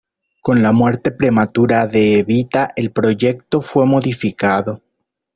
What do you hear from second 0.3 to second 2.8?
Con la muerte prematura de Evita,